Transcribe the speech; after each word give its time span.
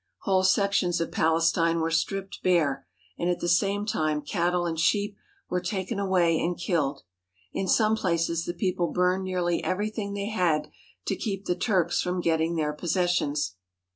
Whole 0.21 0.43
sections 0.43 0.99
of 0.99 1.11
Palestine 1.11 1.79
were 1.79 1.91
stripped 1.91 2.41
bare, 2.41 2.87
and 3.19 3.29
at 3.29 3.39
the 3.39 3.47
same 3.47 3.85
time 3.85 4.23
cat 4.23 4.51
tle 4.51 4.65
and 4.65 4.79
sheep 4.79 5.15
were 5.47 5.61
taken 5.61 5.99
away 5.99 6.39
and 6.39 6.57
killed. 6.57 7.03
In 7.53 7.67
some 7.67 7.95
places 7.95 8.45
the 8.45 8.55
people 8.55 8.87
burned 8.87 9.23
nearly 9.25 9.63
everything 9.63 10.15
they 10.15 10.29
had 10.29 10.71
to 11.05 11.15
keep 11.15 11.45
the 11.45 11.53
Turks 11.53 12.01
from 12.01 12.19
getting 12.19 12.55
their 12.55 12.73
possessions. 12.73 13.57